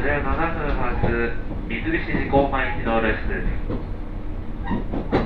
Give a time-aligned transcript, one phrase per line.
[0.00, 1.36] で7分発
[1.68, 3.52] 三菱自動前行きの列車です。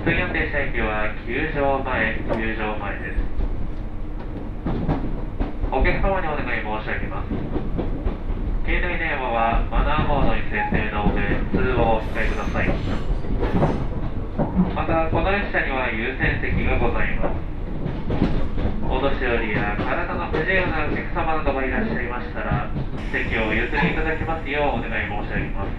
[0.03, 3.23] 次の停車駅は球場前球場前です。
[5.71, 7.31] お客様にお願い申し上げます。
[8.67, 11.23] 携帯電話はマナーモードに設定の上
[11.55, 12.67] 通話をお控えください。
[14.75, 17.44] またこの列車には優先席がございます。
[19.05, 22.73] 年寄りや体の不自由なお客様などがいらっしゃいましたら
[23.13, 25.77] 席をお譲りいただきますようお願い申し上げます。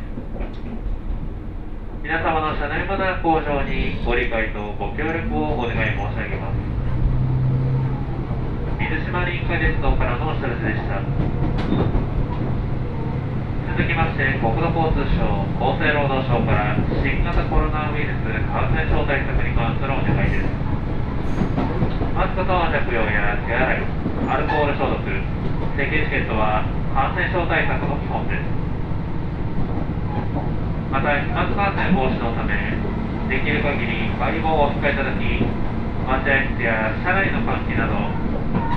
[2.06, 6.62] 皆様の車内マナー向上にご理解とご協力をお願い申し上げます。
[8.78, 11.02] 水島林海鉄道からのお知らせでした。
[11.02, 11.10] 続
[13.90, 15.26] きまして国土交通省
[15.58, 21.65] 厚生労働省から新型コロナウイルス感染症対策に関するお願いです。
[22.16, 23.84] マスク等の着用や手洗い
[24.32, 26.64] アルコール消毒席チケットは
[26.96, 28.48] 感染症対策の基本です
[30.96, 32.56] また飛沫感染防止のため
[33.28, 35.28] できる限り外防をお控えいただき
[36.08, 38.00] 待合室や車内の換気など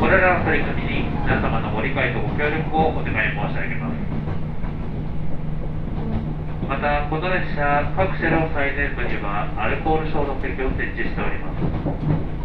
[0.03, 3.95] これらの取り組みに皆様のご理解とご協力をお願い申し上げます。
[6.67, 11.55] またこの列車各車両最前部にはアルコール消毒液を設置しておりま
[12.35, 12.38] す。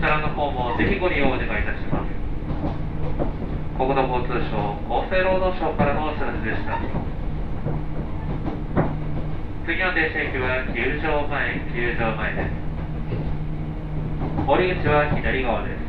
[0.00, 2.08] ちらの方もぜひご利用お願いいたします。
[3.76, 4.56] 国土交通省
[4.88, 6.80] 厚生労働省からのお知らせでした。
[9.66, 12.50] 次の停車駅は球場前球場前です。
[14.48, 15.80] 降り口は左側です。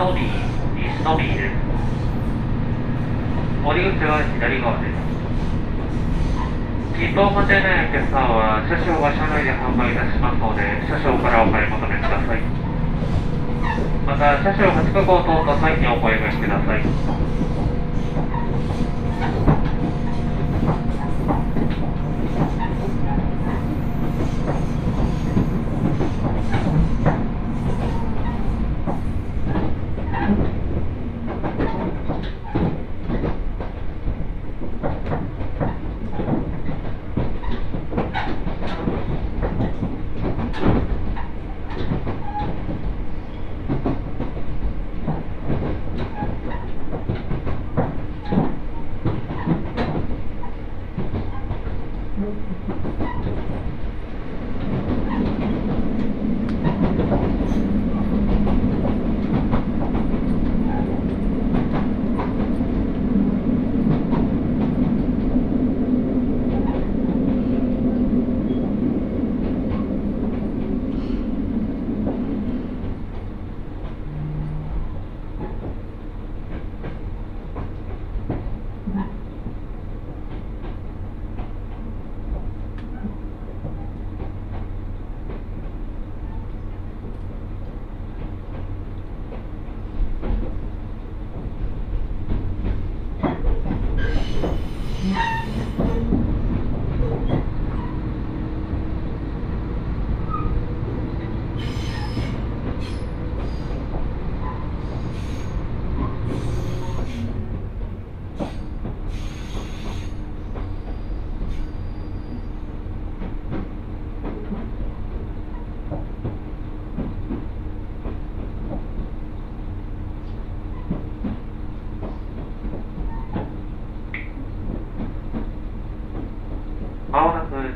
[0.00, 0.24] トビー
[0.80, 1.60] 西トビーです
[3.60, 4.96] 降り口は左側です
[6.96, 12.40] 切符を持ちないお客さんは車掌が車内で販売いたしますので車掌からお買い求めください
[14.08, 17.39] また車掌8区号等と際にお声掛けください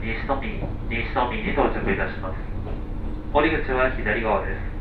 [0.05, 0.61] もなく西都民、
[0.91, 2.37] 西都民に到着いたします。
[3.33, 4.74] 降り口は左側です。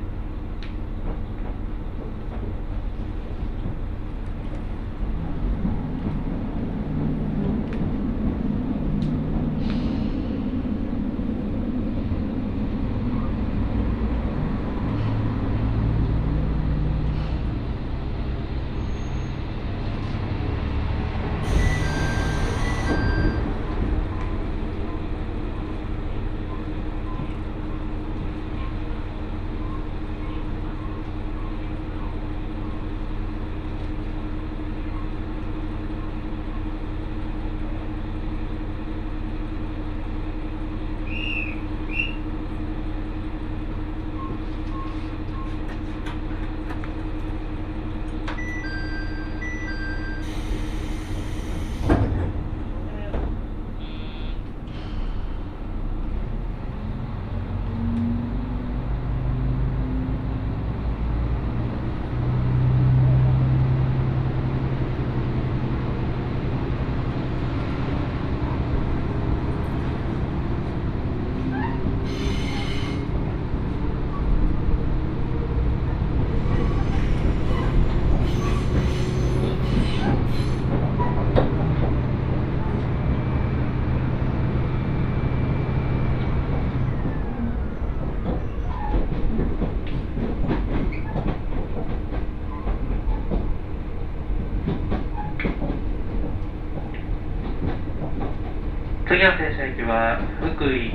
[99.14, 100.90] 次の停車駅は福井、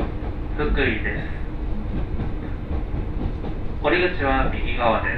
[0.56, 1.22] 福井です。
[3.80, 5.17] 降り口は右側で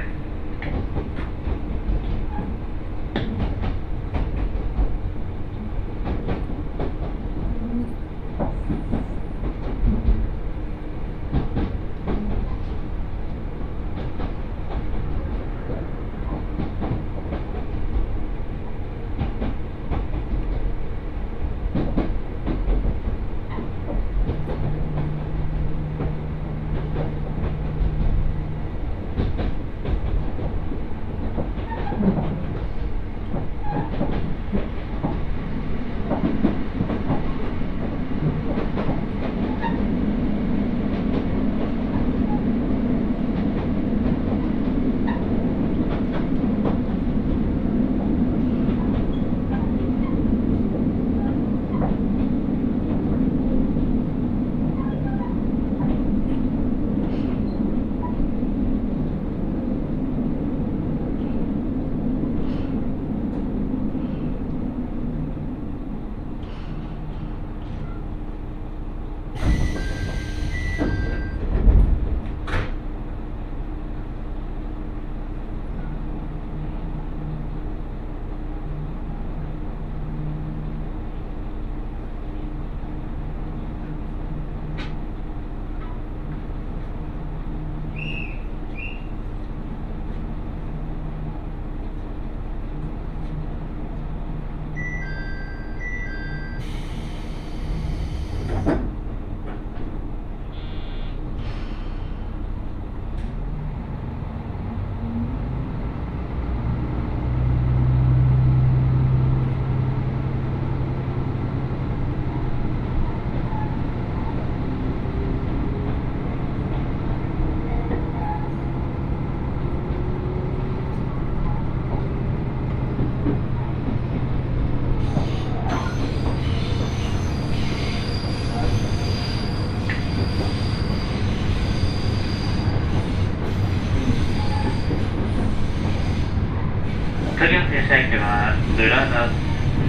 [137.41, 139.25] 次の停車駅は浦田、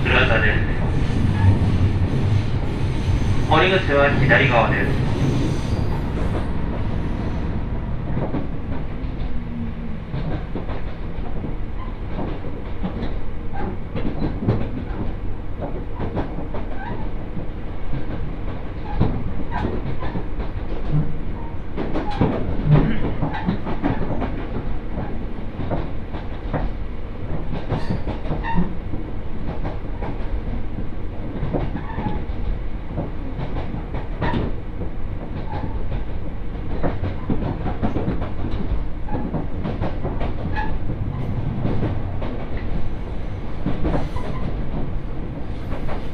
[0.09, 0.59] 浦田です。
[3.53, 5.13] 降り口は左側です。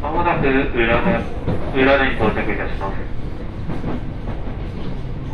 [0.00, 1.02] まもなく浦
[1.74, 2.96] 裏根に到着いたします。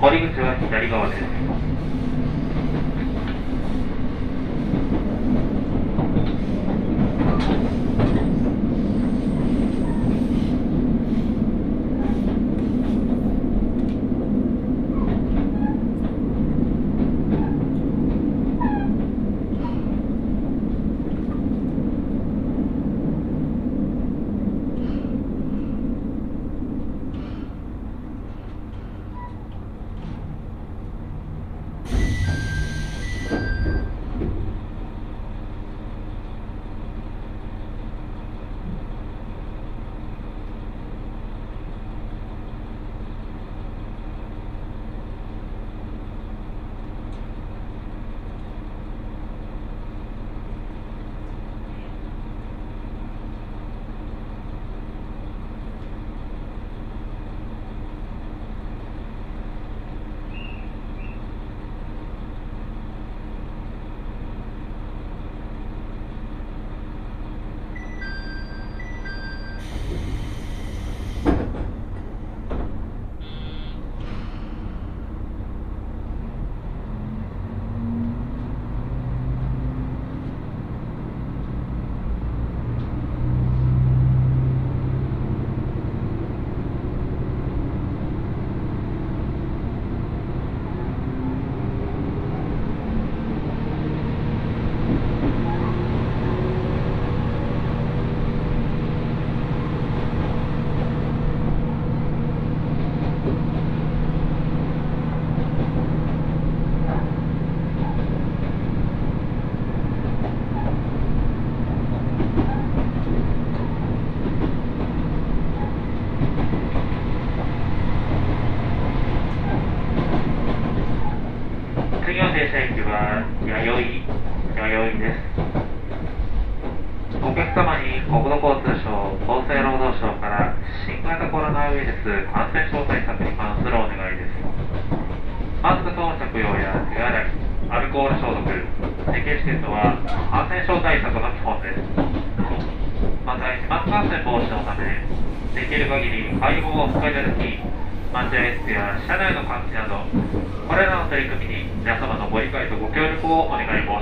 [0.00, 1.63] 降り口は左側です。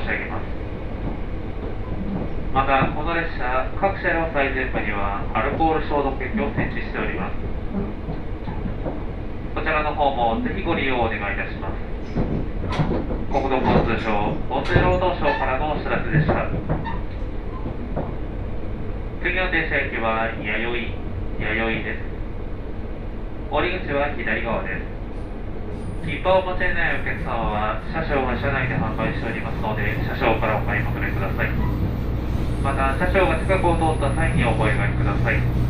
[0.02, 0.44] し上げます。
[2.52, 7.36] またこの列車各車両最前部にはアルコール消毒液を設置しております。
[9.54, 11.78] こちらの方もぜひご利用をお願いいたします。
[13.32, 16.50] 国土交通省厚生労働省からのお知らせでした。
[19.22, 20.92] 次の停車駅は弥
[21.40, 22.02] 生弥生です。
[23.50, 24.91] 降り口は左側です。
[26.04, 31.82] 切符をお持ちでないお客様は車掌が車内で販売しておりますので車掌からお買い求めください。
[32.62, 35.62] また車掌が近くを通った際にお声がけください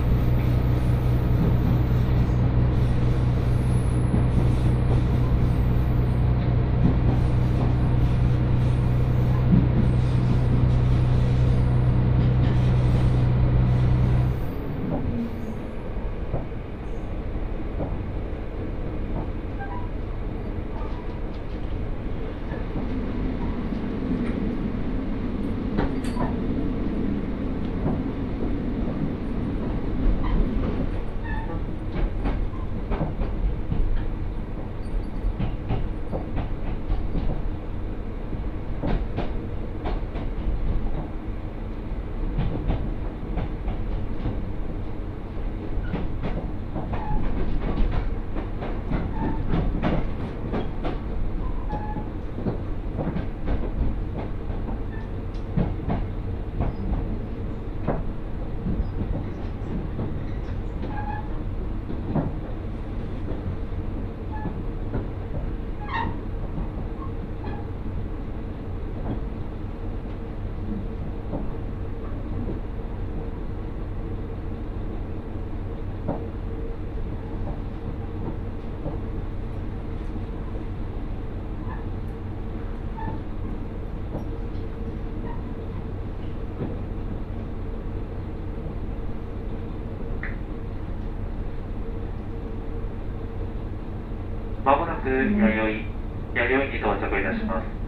[94.65, 95.87] まもなく弥
[96.35, 97.83] 生に到着いたします。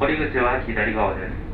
[0.00, 1.48] 降り口は左側です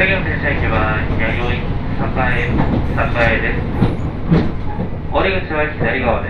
[0.00, 1.58] 次の停車駅は弥
[1.98, 3.60] 生栄栄です
[5.12, 6.28] 降り口は左側で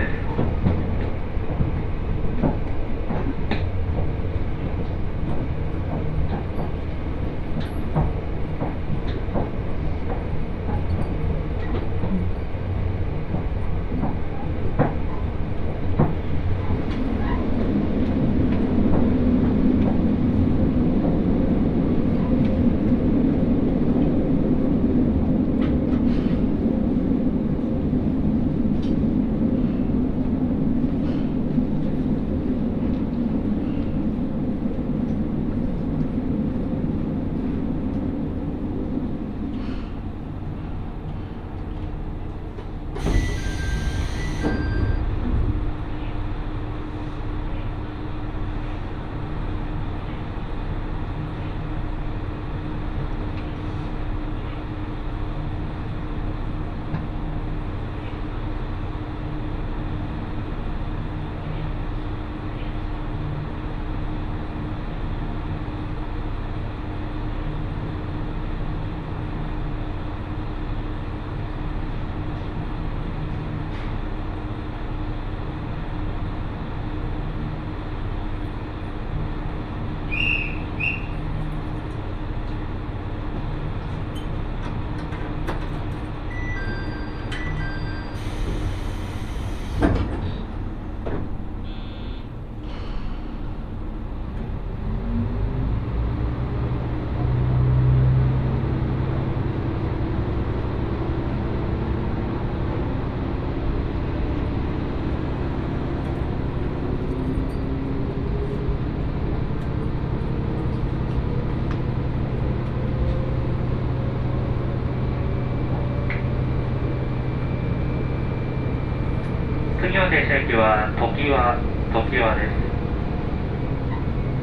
[120.31, 121.59] 席は時は
[121.91, 122.71] 時はです。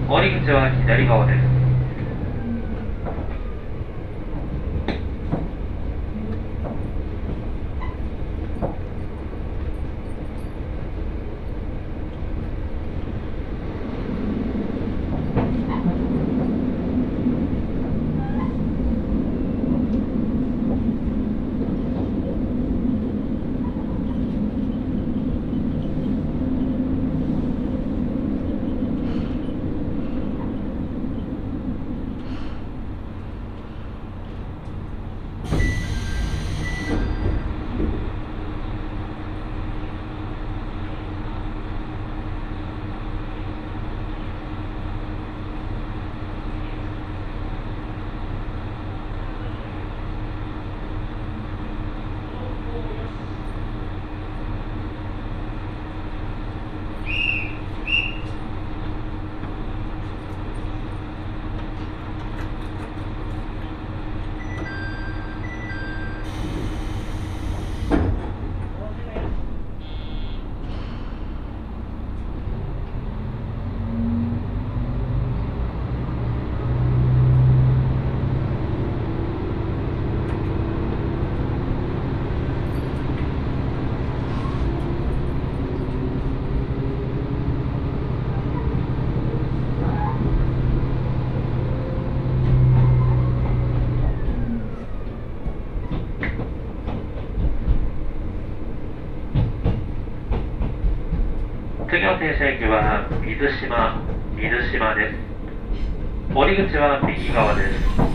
[0.07, 1.49] 降り口は左側です
[101.99, 104.03] 次の停車駅は水島
[104.35, 106.35] 水島です。
[106.35, 108.09] 降り口は右側です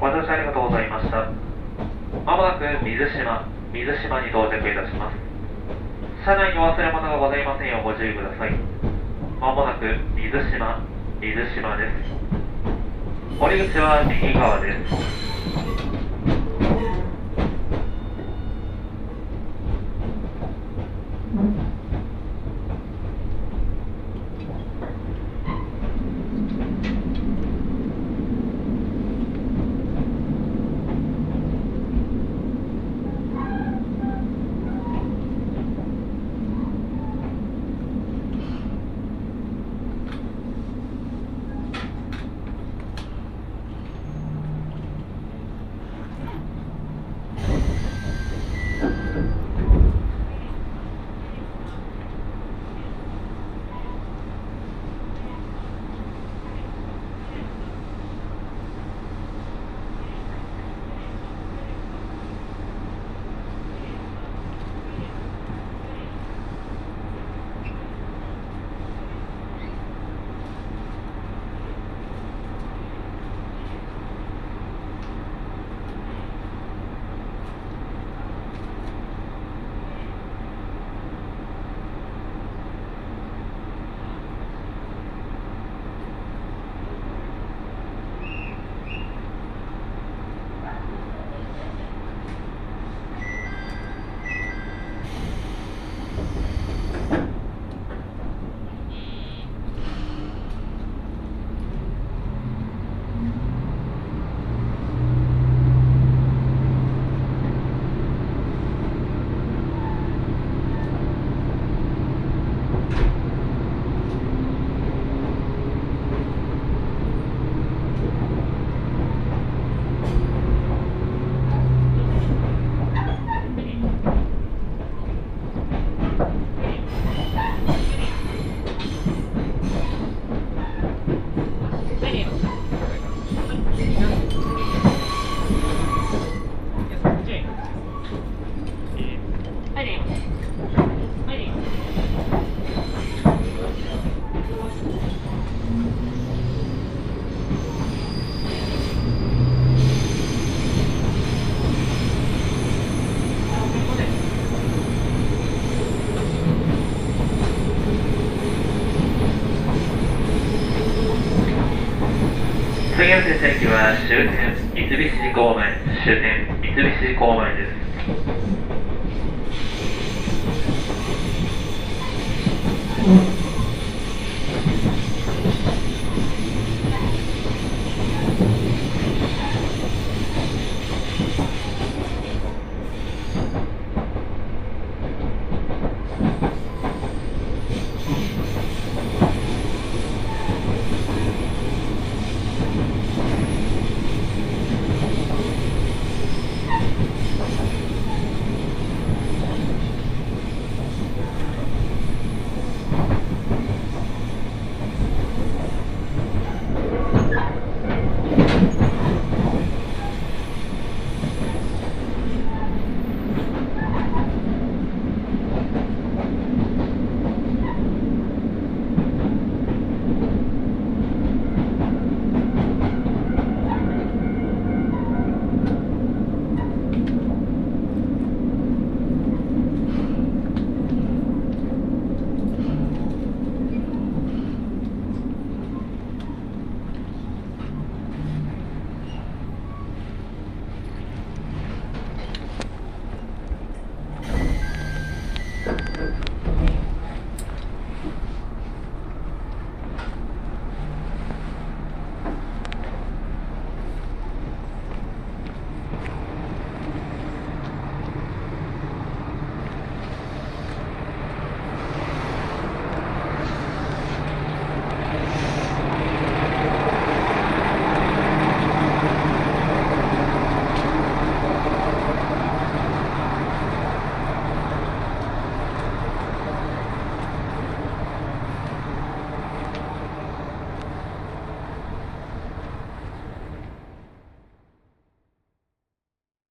[0.00, 1.28] ご乗車ありがとうございました
[2.24, 5.16] まもなく水島水島に到着いたします。
[6.24, 8.52] 車内にお忘れ物がございませんようご注意ください。
[9.38, 9.84] まもなく
[10.16, 10.80] 水島
[11.20, 11.92] 水島です。
[13.38, 14.67] 降り口は右側です。